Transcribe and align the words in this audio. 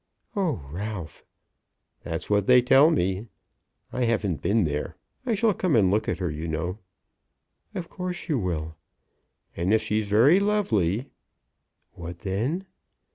"Oh, 0.35 0.67
Ralph!" 0.71 1.23
"That's 2.01 2.27
what 2.27 2.47
they 2.47 2.59
tell 2.63 2.89
me. 2.89 3.27
I 3.93 4.05
haven't 4.05 4.41
been 4.41 4.63
there. 4.63 4.97
I 5.27 5.35
shall 5.35 5.53
come 5.53 5.75
and 5.75 5.91
look 5.91 6.09
at 6.09 6.17
her, 6.17 6.31
you 6.31 6.47
know." 6.47 6.79
"Of 7.75 7.87
course 7.87 8.27
you 8.27 8.39
will." 8.39 8.77
"And 9.55 9.71
if 9.71 9.83
she 9.83 9.99
is 9.99 10.07
very 10.07 10.39
lovely" 10.39 11.11
"What 11.93 12.17
then?" 12.21 12.65